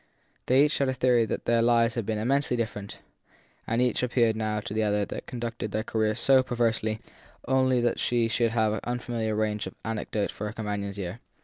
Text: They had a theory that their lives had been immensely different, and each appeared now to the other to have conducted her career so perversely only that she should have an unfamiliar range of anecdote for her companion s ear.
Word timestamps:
They 0.47 0.63
had 0.67 0.89
a 0.89 0.95
theory 0.95 1.25
that 1.27 1.45
their 1.45 1.61
lives 1.61 1.93
had 1.93 2.07
been 2.07 2.17
immensely 2.17 2.57
different, 2.57 2.97
and 3.67 3.79
each 3.79 4.01
appeared 4.01 4.35
now 4.35 4.59
to 4.59 4.73
the 4.73 4.81
other 4.81 5.05
to 5.05 5.15
have 5.17 5.27
conducted 5.27 5.75
her 5.75 5.83
career 5.83 6.15
so 6.15 6.41
perversely 6.41 7.01
only 7.47 7.79
that 7.81 7.99
she 7.99 8.27
should 8.27 8.49
have 8.49 8.73
an 8.73 8.79
unfamiliar 8.83 9.35
range 9.35 9.67
of 9.67 9.75
anecdote 9.85 10.31
for 10.31 10.47
her 10.47 10.53
companion 10.53 10.89
s 10.89 10.97
ear. 10.97 11.19